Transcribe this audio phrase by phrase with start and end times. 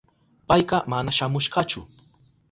[0.51, 1.79] Payka mana shamushkachu.